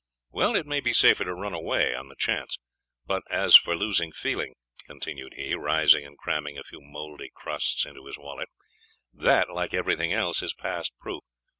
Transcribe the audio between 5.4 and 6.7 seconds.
rising and cramming a